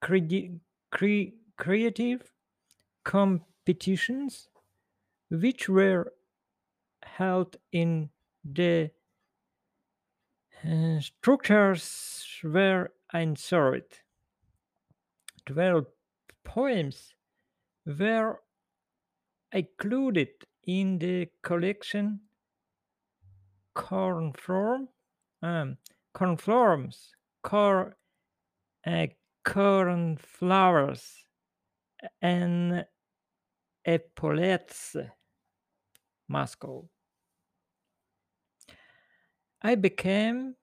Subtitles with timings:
[0.00, 0.60] cre-
[0.92, 2.30] cre- creative
[3.02, 4.46] competitions
[5.30, 6.12] which were
[7.16, 8.10] held in
[8.44, 8.90] the
[10.64, 14.00] uh, structures where I served.
[15.46, 15.86] Twelve
[16.44, 17.14] poems
[17.86, 18.40] were
[19.52, 20.28] included
[20.64, 22.20] in the collection
[23.76, 24.88] Cornform,
[25.42, 25.76] um,
[26.14, 27.12] Cornflorms,
[27.42, 27.96] Cor,
[28.86, 29.06] uh,
[29.44, 31.26] Cornflowers,
[32.22, 32.86] and
[33.84, 34.96] Epaulets,
[36.28, 36.88] Moscow.
[39.66, 40.54] I became